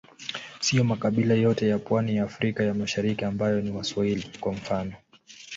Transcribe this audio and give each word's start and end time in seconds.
Siyo 0.59 0.83
makabila 0.83 1.33
yote 1.33 1.67
ya 1.67 1.79
pwani 1.79 2.15
ya 2.15 2.23
Afrika 2.23 2.63
ya 2.63 2.73
Mashariki 2.73 3.25
ambao 3.25 3.61
ni 3.61 3.71
Waswahili, 3.71 4.31
kwa 4.41 4.53
mfano. 4.53 4.93